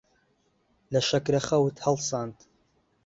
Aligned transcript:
لە 0.91 0.99
شەکرەخەوت 1.09 1.75
هەڵساند. 1.85 2.37